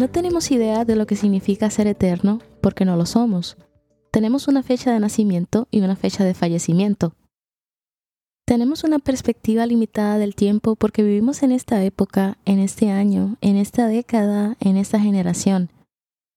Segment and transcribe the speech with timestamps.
[0.00, 3.58] No tenemos idea de lo que significa ser eterno porque no lo somos.
[4.10, 7.12] Tenemos una fecha de nacimiento y una fecha de fallecimiento.
[8.46, 13.58] Tenemos una perspectiva limitada del tiempo porque vivimos en esta época, en este año, en
[13.58, 15.70] esta década, en esta generación.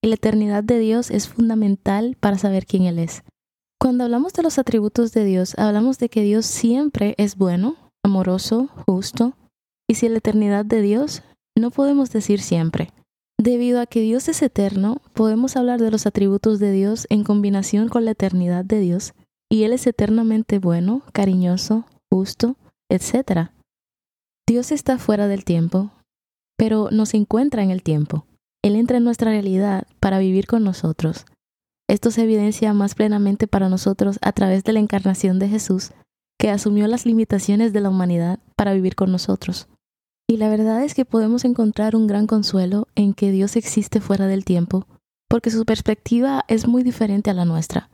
[0.02, 3.22] Y la eternidad de Dios es fundamental para saber quién Él es.
[3.80, 8.68] Cuando hablamos de los atributos de Dios, hablamos de que Dios siempre es bueno, amoroso,
[8.84, 9.38] justo.
[9.88, 11.22] Y si la eternidad de Dios,
[11.56, 12.90] no podemos decir siempre.
[13.44, 17.90] Debido a que Dios es eterno, podemos hablar de los atributos de Dios en combinación
[17.90, 19.12] con la eternidad de Dios,
[19.52, 22.56] y Él es eternamente bueno, cariñoso, justo,
[22.88, 23.50] etc.
[24.48, 25.90] Dios está fuera del tiempo,
[26.56, 28.24] pero no se encuentra en el tiempo.
[28.62, 31.26] Él entra en nuestra realidad para vivir con nosotros.
[31.86, 35.90] Esto se evidencia más plenamente para nosotros a través de la encarnación de Jesús,
[36.38, 39.68] que asumió las limitaciones de la humanidad para vivir con nosotros.
[40.28, 44.26] Y la verdad es que podemos encontrar un gran consuelo en que Dios existe fuera
[44.26, 44.86] del tiempo,
[45.28, 47.90] porque su perspectiva es muy diferente a la nuestra.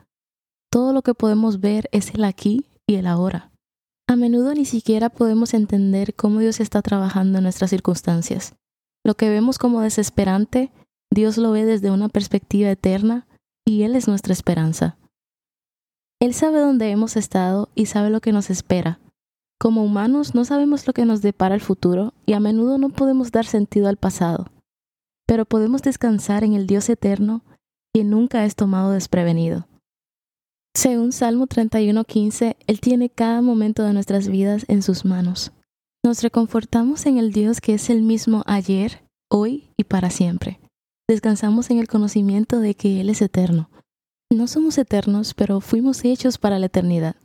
[0.70, 3.50] Todo lo que podemos ver es el aquí y el ahora.
[4.08, 8.54] A menudo ni siquiera podemos entender cómo Dios está trabajando en nuestras circunstancias.
[9.04, 10.70] Lo que vemos como desesperante,
[11.12, 13.26] Dios lo ve desde una perspectiva eterna
[13.64, 14.96] y Él es nuestra esperanza.
[16.20, 19.00] Él sabe dónde hemos estado y sabe lo que nos espera,
[19.60, 23.30] como humanos no sabemos lo que nos depara el futuro y a menudo no podemos
[23.30, 24.46] dar sentido al pasado,
[25.26, 27.44] pero podemos descansar en el Dios eterno
[27.94, 29.68] que nunca es tomado desprevenido.
[30.74, 35.52] Según Salmo 31:15, Él tiene cada momento de nuestras vidas en sus manos.
[36.02, 40.58] Nos reconfortamos en el Dios que es el mismo ayer, hoy y para siempre.
[41.06, 43.68] Descansamos en el conocimiento de que Él es eterno.
[44.32, 47.16] No somos eternos, pero fuimos hechos para la eternidad.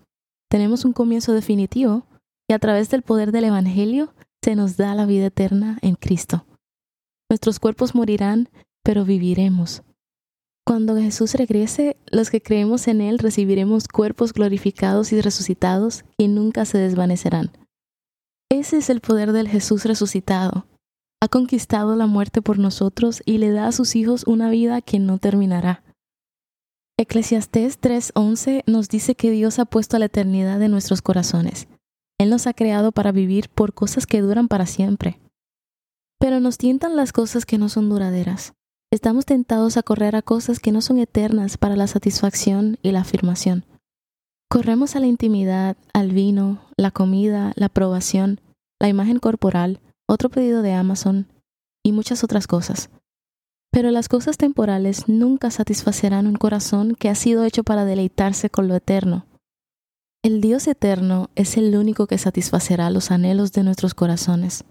[0.49, 2.07] Tenemos un comienzo definitivo,
[2.47, 4.13] y a través del poder del Evangelio
[4.43, 6.45] se nos da la vida eterna en Cristo.
[7.29, 8.49] Nuestros cuerpos morirán,
[8.83, 9.81] pero viviremos.
[10.67, 16.65] Cuando Jesús regrese, los que creemos en Él recibiremos cuerpos glorificados y resucitados que nunca
[16.65, 17.51] se desvanecerán.
[18.51, 20.67] Ese es el poder del Jesús resucitado.
[21.21, 24.99] Ha conquistado la muerte por nosotros y le da a sus hijos una vida que
[24.99, 25.83] no terminará.
[26.97, 31.67] Eclesiastés 3:11 nos dice que Dios ha puesto la eternidad en nuestros corazones
[32.25, 35.19] él nos ha creado para vivir por cosas que duran para siempre.
[36.19, 38.53] Pero nos tientan las cosas que no son duraderas.
[38.91, 43.01] Estamos tentados a correr a cosas que no son eternas para la satisfacción y la
[43.01, 43.65] afirmación.
[44.49, 48.41] Corremos a la intimidad, al vino, la comida, la aprobación,
[48.79, 51.27] la imagen corporal, otro pedido de Amazon
[51.83, 52.89] y muchas otras cosas.
[53.71, 58.67] Pero las cosas temporales nunca satisfacerán un corazón que ha sido hecho para deleitarse con
[58.67, 59.27] lo eterno
[60.25, 64.65] el Dios eterno es el único que satisfacerá los anhelos de nuestros corazones.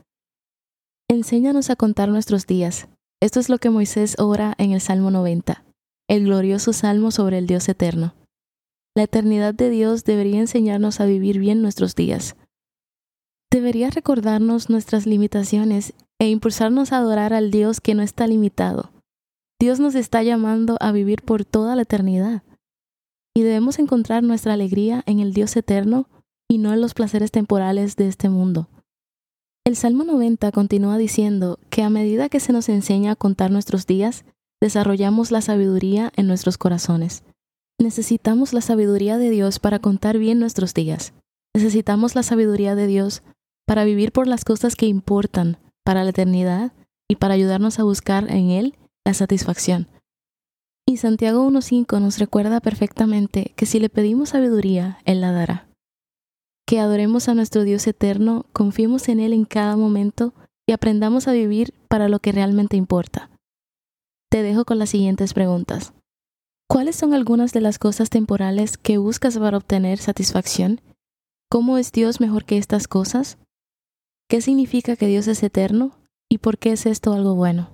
[1.09, 2.89] Enséñanos a contar nuestros días.
[3.23, 5.63] Esto es lo que Moisés ora en el Salmo 90,
[6.11, 8.17] el glorioso salmo sobre el Dios eterno.
[8.97, 12.35] La eternidad de Dios debería enseñarnos a vivir bien nuestros días.
[13.49, 18.91] Debería recordarnos nuestras limitaciones e impulsarnos a adorar al Dios que no está limitado.
[19.61, 22.43] Dios nos está llamando a vivir por toda la eternidad
[23.35, 26.09] y debemos encontrar nuestra alegría en el Dios eterno
[26.49, 28.69] y no en los placeres temporales de este mundo.
[29.67, 33.87] El Salmo 90 continúa diciendo que a medida que se nos enseña a contar nuestros
[33.87, 34.25] días,
[34.61, 37.25] desarrollamos la sabiduría en nuestros corazones.
[37.81, 41.13] Necesitamos la sabiduría de Dios para contar bien nuestros días.
[41.55, 43.23] Necesitamos la sabiduría de Dios
[43.67, 46.73] para vivir por las cosas que importan para la eternidad
[47.09, 49.89] y para ayudarnos a buscar en Él la satisfacción.
[50.87, 55.67] Y Santiago 1.5 nos recuerda perfectamente que si le pedimos sabiduría, Él la dará.
[56.67, 60.35] Que adoremos a nuestro Dios eterno, confiemos en Él en cada momento
[60.67, 63.31] y aprendamos a vivir para lo que realmente importa.
[64.31, 65.95] Te dejo con las siguientes preguntas.
[66.69, 70.81] ¿Cuáles son algunas de las cosas temporales que buscas para obtener satisfacción?
[71.51, 73.39] ¿Cómo es Dios mejor que estas cosas?
[74.29, 75.99] ¿Qué significa que Dios es eterno?
[76.31, 77.74] ¿Y por qué es esto algo bueno?